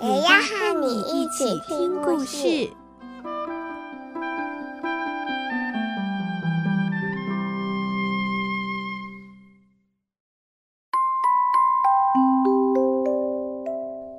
[0.00, 2.70] 也要和你一起听故事。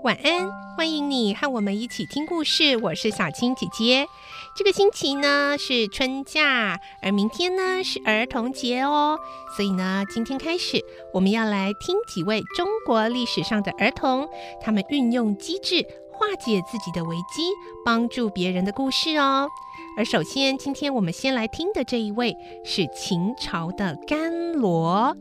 [0.02, 2.78] 晚安，欢迎你和我们一起听故事。
[2.78, 4.08] 我是小青姐姐。
[4.56, 9.20] 这个星期呢是春假，而明天呢是儿童节哦。
[9.58, 10.82] 所以呢，今天开始
[11.14, 14.30] 我们要来听几位中国历史上的儿童，
[14.62, 17.50] 他们运用机智化解自己的危机，
[17.84, 19.50] 帮助别人的故事哦。
[19.98, 25.14] 而首先，今天我们先来听的这一位是秦朝的甘罗。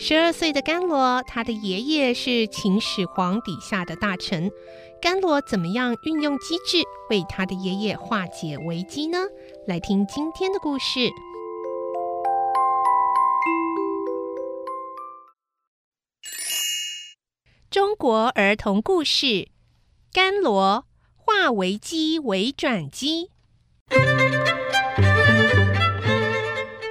[0.00, 4.48] 十二岁的甘罗，他的爷爷是秦始皇底下的大臣。
[5.02, 9.18] 甘罗怎么样运用机智为他的爷爷化解危机呢？
[9.66, 11.10] 来听今天的故事。
[17.68, 19.48] 中国儿童故事：
[20.12, 23.32] 甘罗化危机为转机。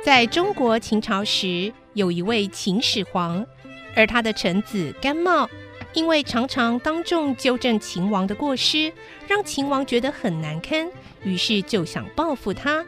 [0.04, 3.44] 在中国秦朝时，有一位秦始皇，
[3.96, 5.50] 而他的臣子甘茂，
[5.94, 8.94] 因为常常当众纠正秦王的过失，
[9.28, 10.88] 让秦王觉得很难堪，
[11.24, 12.86] 于是就想报复他。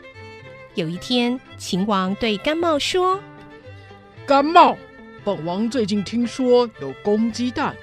[0.75, 3.19] 有一天，秦王对甘茂说
[4.27, 4.77] ：“甘茂，
[5.23, 7.75] 本王最近听说有公鸡蛋，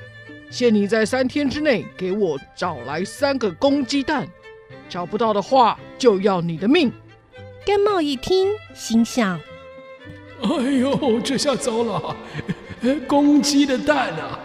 [0.48, 4.28] 限你在三天之内给我找来三个公鸡蛋，
[4.88, 6.92] 找不到的话就要你的命。”
[7.66, 9.40] 甘茂一听，心想。
[10.42, 12.16] 哎呦，这下糟了！
[13.06, 14.38] 公鸡的蛋啊！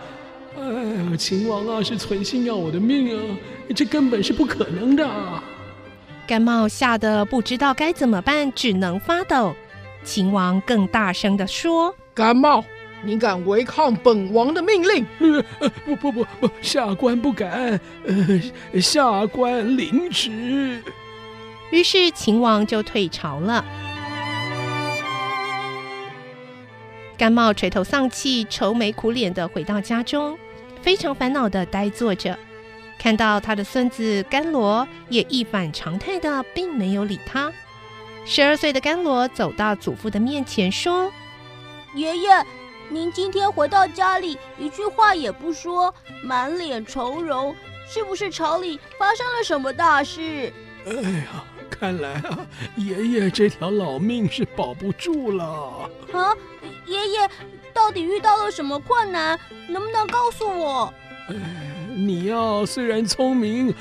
[0.57, 3.37] 哎呀，秦王啊，是存心要我的命啊！
[3.75, 5.07] 这根本是不可能的。
[6.27, 9.53] 甘茂吓得不知道该怎么办，只能发抖。
[10.03, 12.63] 秦王更大声地说：“甘茂，
[13.03, 15.05] 你敢违抗本王的命令？”
[15.59, 17.79] 呃、不不不不，下官不敢。
[18.05, 20.81] 呃，下官领旨。
[21.69, 23.63] 于是秦王就退朝了。
[27.21, 30.35] 甘茂垂头丧气、愁眉苦脸地回到家中，
[30.81, 32.35] 非常烦恼地呆坐着。
[32.97, 37.53] 看到他的孙子甘罗也一反常态地，并没有理他。
[38.25, 41.13] 十二岁的甘罗走到祖父的面前，说
[41.93, 42.43] ：“爷爷，
[42.89, 45.93] 您今天回到家里，一句话也不说，
[46.23, 47.55] 满脸愁容，
[47.87, 50.51] 是不是朝里发生了什么大事？”
[50.89, 52.39] 哎呀，看来啊，
[52.77, 55.87] 爷爷这条老命是保不住了。
[56.13, 56.35] 啊！
[56.85, 57.29] 爷爷
[57.73, 59.39] 到底遇到了什么困难？
[59.67, 60.93] 能不能告诉我？
[61.29, 61.35] 哎，
[61.95, 63.73] 你呀，虽然聪明，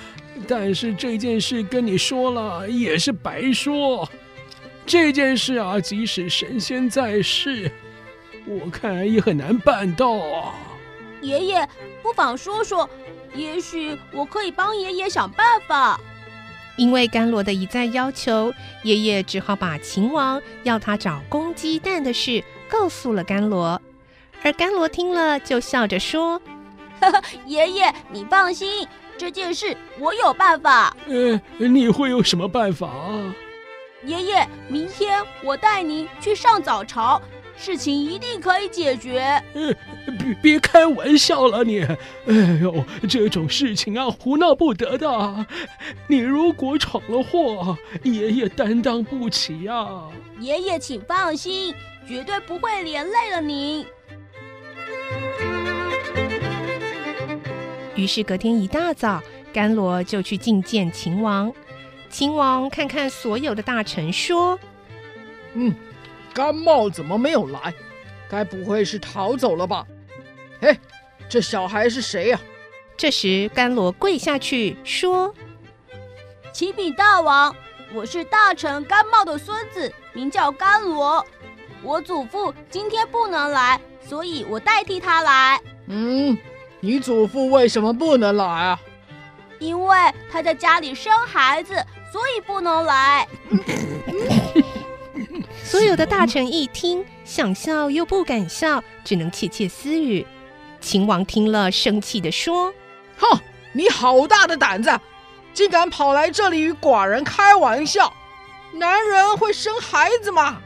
[0.46, 4.08] 但是这件事跟你说了也是白说。
[4.86, 7.70] 这件事啊，即使神仙在世，
[8.46, 10.54] 我看也很难办到啊。
[11.20, 11.68] 爷爷，
[12.02, 12.88] 不妨说说，
[13.34, 16.00] 也许我可以帮爷爷想办法。
[16.76, 23.80] 因为甘罗的一再要求，爷爷只好把秦王要他找公鸡蛋的事告诉了甘罗。
[24.42, 26.40] 而甘罗听了，就笑着说
[27.00, 28.86] ：“呵呵，爷爷，你放心，
[29.18, 30.96] 这件事我有办法。
[31.08, 33.34] ”“呃，你会有什么办法啊
[34.04, 37.20] ？”“爷爷，明天我带您去上早朝。”
[37.62, 39.20] 事情一定可以解决。
[39.52, 39.70] 呃，
[40.18, 41.82] 别别开玩笑了你！
[41.82, 45.46] 哎呦，这种事情啊，胡闹不得的。
[46.06, 49.86] 你如果闯了祸，爷爷担当不起呀。
[50.38, 51.74] 爷爷，请放心，
[52.06, 53.86] 绝对不会连累了您。
[57.94, 61.52] 于是隔天一大早，甘罗就去觐见秦王。
[62.08, 64.58] 秦王看看所有的大臣，说
[65.54, 65.74] ：“嗯。”
[66.32, 67.74] 甘茂怎么没有来？
[68.28, 69.84] 该不会是逃走了吧？
[70.60, 70.78] 嘿，
[71.28, 72.40] 这小孩是谁呀？
[72.96, 75.34] 这时甘罗跪下去说
[76.54, 77.54] ：“启禀大王，
[77.92, 81.26] 我是大臣甘茂的孙子，名叫甘罗。
[81.82, 86.36] 我祖父今天不能来，所以我代替他来。”嗯，
[86.80, 88.80] 你祖父为什么不能来啊？
[89.58, 89.96] 因为
[90.30, 91.74] 他在家里生孩子，
[92.10, 93.28] 所以不能来。
[95.62, 100.26] 所有的大臣一听，想笑又不敢笑，只能窃窃私语。
[100.80, 102.72] 秦王听了，生气地说
[103.18, 103.38] ：“哼，
[103.72, 104.98] 你好大的胆子，
[105.52, 108.12] 竟敢跑来这里与寡人开玩笑！
[108.72, 110.58] 男人会生孩子吗？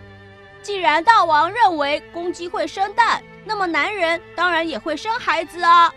[0.64, 5.93] 既然大王认为公鸡会生蛋，那么男人当然也会生孩子啊！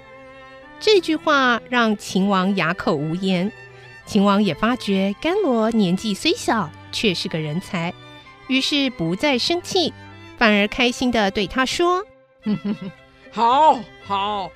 [0.77, 3.49] 这句话让秦王哑口无言。
[4.05, 7.93] 秦王也发觉甘罗年纪虽小，却是个人才，
[8.47, 9.93] 于是不再生气，
[10.37, 12.03] 反而开心地对他说
[12.43, 12.91] ：“哼哼哼，
[13.31, 14.51] 好，好，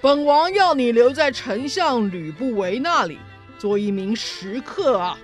[0.00, 3.16] 本王要你留在丞相吕不韦那里，
[3.58, 5.16] 做一名食客啊！”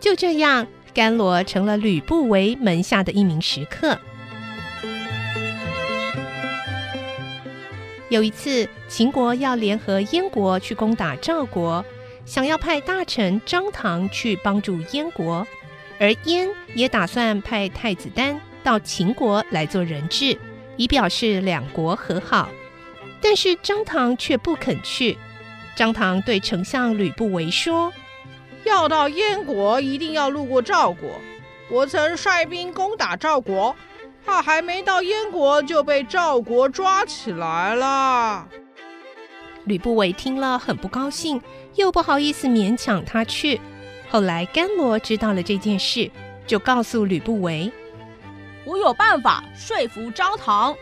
[0.00, 3.98] 就这样，甘罗成了吕不韦门下的一名食客。
[8.08, 11.84] 有一次，秦国要联合燕国去攻打赵国。
[12.24, 15.44] 想要派大臣张唐去帮助燕国，
[15.98, 20.38] 而燕也打算派太子丹到秦国来做人质，
[20.76, 22.48] 以表示两国和好。
[23.20, 25.18] 但是张唐却不肯去。
[25.74, 27.92] 张唐对丞相吕不韦说
[28.72, 31.20] ：“要到燕国，一定要路过赵国。
[31.70, 33.76] 我曾率兵攻打赵国，
[34.24, 38.48] 怕还没到燕国就被赵国抓起来了。”
[39.66, 41.40] 吕不韦听了很不高兴。
[41.76, 43.58] 又不好意思勉强他去。
[44.10, 46.10] 后来甘罗知道了这件事，
[46.46, 47.72] 就告诉吕不韦
[48.66, 50.76] ：“我有办法说服张唐。”“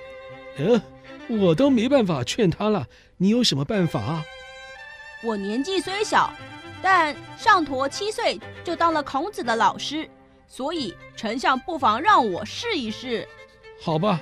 [0.58, 0.82] 嗯，
[1.28, 2.88] 我都没办法劝他了，
[3.18, 4.24] 你有什么办法
[5.22, 6.34] ？”“我年纪虽小，
[6.82, 10.08] 但上陀七岁就当了孔子的老师，
[10.46, 13.26] 所以丞相不妨让我试一试。
[13.80, 14.20] ”“好吧，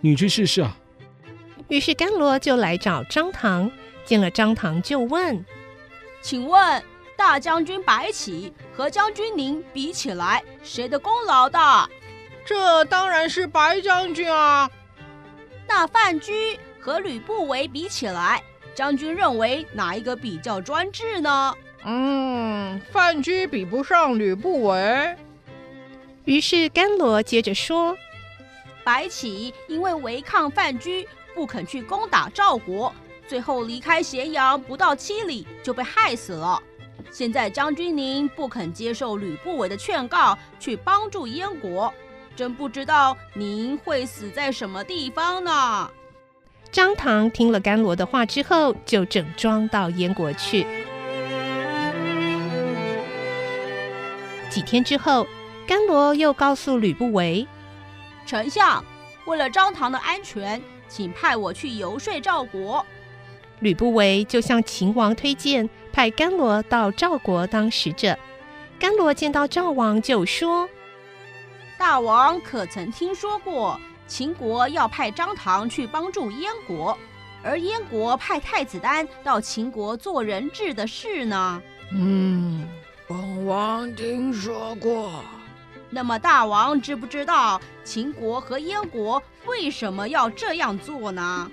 [0.00, 0.76] 你去试试啊。”
[1.68, 3.70] 于是甘罗就来找张唐，
[4.04, 5.44] 见了张唐就问。
[6.22, 6.82] 请问
[7.16, 11.88] 大将军白起和将军您比起来，谁的功劳大？
[12.44, 14.70] 这当然是白将军啊。
[15.66, 18.40] 那范雎和吕不韦比起来，
[18.72, 21.52] 将军认为哪一个比较专制呢？
[21.88, 25.16] 嗯，范雎比不上吕不韦。
[26.24, 27.96] 于是甘罗接着说：
[28.82, 32.92] 白起因为违抗范雎，不肯去攻打赵国。
[33.28, 36.60] 最后离开咸阳不到七里就被害死了。
[37.12, 41.94] 现在将军您不肯接受吕不韦的劝告，去帮助燕国，
[42.34, 45.88] 真不知道您会死在什么地方呢？
[46.72, 50.66] 张唐听了甘罗的话之后，就整装到燕国去。
[54.56, 55.26] 几天之后，
[55.66, 57.46] 甘罗又告诉吕不韦
[58.24, 58.82] ：“丞相，
[59.26, 62.86] 为了张唐的安全，请派我去游说赵国。”
[63.60, 68.18] 吕不韦就向秦王推荐派甘罗到赵国当使者。
[68.78, 70.66] 甘罗见到赵王就说
[71.76, 76.96] ：“大王可曾听说过秦国要派张唐去帮助燕国，
[77.42, 81.62] 而燕国派太子丹到秦国做人质的事呢
[81.92, 82.66] ？”“嗯，
[83.06, 85.22] 本王听说过。
[85.90, 91.50] ”“那么大王知不知道秦国和燕国为什么要这样做呢？”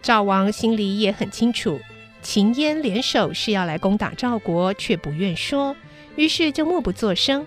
[0.00, 1.80] 赵王心里也很清楚，
[2.22, 5.74] 秦燕联手是要来攻打赵国，却不愿说，
[6.14, 7.44] 于是就默不作声。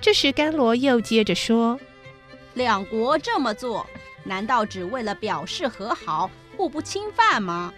[0.00, 1.80] 这时甘罗又接着说
[2.54, 3.84] ：“两国这么做，
[4.22, 7.74] 难道只为了表示和好，互不侵犯吗？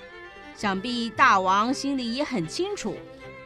[0.55, 2.95] 想必大王心里也很清楚，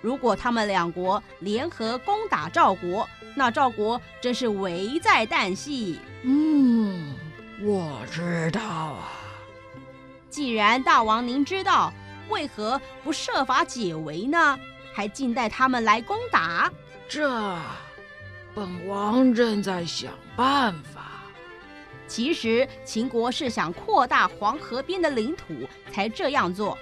[0.05, 7.15] 如果他们两国联合攻打赵国，那赵国真是危在旦夕。”嗯，
[7.63, 9.09] 我知道啊。
[10.29, 11.91] 既然大王您知道，
[12.29, 14.59] 为何不设法解围呢？
[14.93, 16.71] 还静待他们来攻打？
[17.09, 17.59] 这，
[18.55, 21.13] 本王正在想办法。
[22.07, 25.55] 其实秦国是想扩大黄河边的领土，
[25.91, 26.77] 才这样做。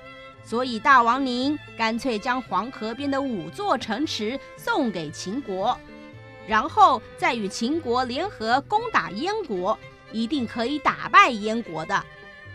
[0.45, 5.79] 所以大王您干脆将黄河边的五座城池送给秦国，
[6.47, 9.79] 然后再与秦国联合攻打燕国，
[10.11, 12.05] 一定可以打败燕国的。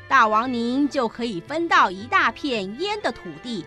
[0.08, 3.66] 大王您就可以分到一大片燕的土地，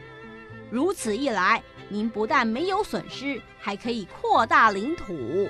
[0.70, 5.48] 如此一来，您不但没有损失，还可以扩大领土。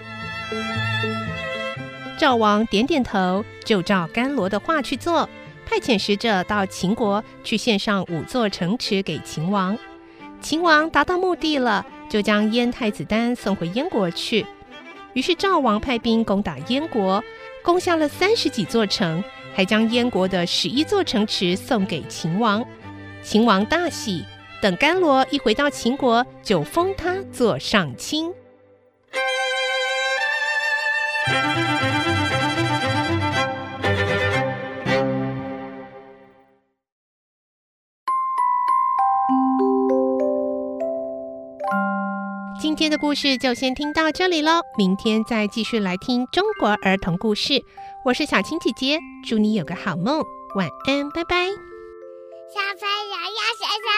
[2.18, 5.28] 赵王点点头，就照甘罗的话去做，
[5.70, 9.78] 派遣使者到秦国去献上五座城池给秦王。
[10.40, 14.44] 秦王达到目的了，就将燕太子丹送回燕国去。
[15.12, 17.22] 于是赵王派兵攻打燕国，
[17.62, 19.22] 攻下了三十几座城。
[19.52, 22.64] 还将燕国的十一座城池送给秦王，
[23.22, 24.24] 秦王大喜。
[24.60, 28.32] 等甘罗一回到秦国，就封他做上卿。
[42.80, 47.62] 今天的故事就先听到这里喽，明天再继续来听中国儿童故事。
[48.06, 51.48] 我是小青姐姐，祝你有个好梦，晚安，拜拜。
[52.48, 53.89] 小朋友要睡觉，